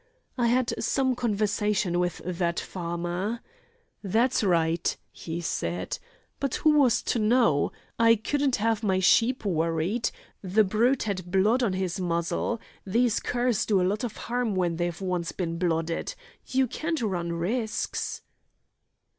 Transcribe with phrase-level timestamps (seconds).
[0.35, 3.39] I had some conversation with that farmer.
[4.01, 5.99] 'That's right,' he said,
[6.39, 7.71] 'but who was to know?
[7.99, 10.09] I couldn't have my sheep worried.
[10.41, 12.59] The brute had blood on his muzzle.
[12.83, 16.15] These curs do a lot of harm when they've once been blooded.
[16.47, 18.23] You can't run risks."'